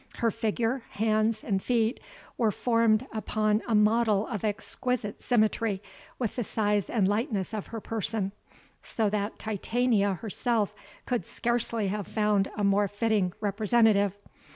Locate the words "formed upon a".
2.49-3.75